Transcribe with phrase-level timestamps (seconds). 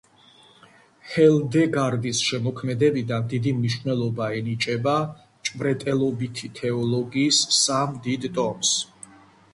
[1.09, 4.95] ჰილდეგარდის შემოქმედებიდან დიდი მნიშვნელობა ენიჭება
[5.27, 8.77] „მჭვრეტელობითი თეოლოგიის“ სამ დიდ ტომს.